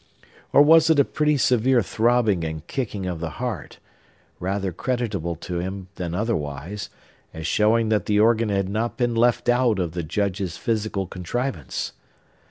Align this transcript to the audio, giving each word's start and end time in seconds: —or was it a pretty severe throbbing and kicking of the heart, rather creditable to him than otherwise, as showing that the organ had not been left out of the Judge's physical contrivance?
—or 0.51 0.63
was 0.63 0.89
it 0.89 0.97
a 0.97 1.05
pretty 1.05 1.37
severe 1.37 1.83
throbbing 1.83 2.43
and 2.43 2.65
kicking 2.65 3.05
of 3.05 3.19
the 3.19 3.29
heart, 3.37 3.77
rather 4.39 4.71
creditable 4.71 5.35
to 5.35 5.59
him 5.59 5.89
than 5.93 6.15
otherwise, 6.15 6.89
as 7.35 7.45
showing 7.45 7.89
that 7.89 8.07
the 8.07 8.19
organ 8.19 8.49
had 8.49 8.67
not 8.67 8.97
been 8.97 9.13
left 9.13 9.47
out 9.47 9.77
of 9.77 9.91
the 9.91 10.01
Judge's 10.01 10.57
physical 10.57 11.05
contrivance? 11.05 11.91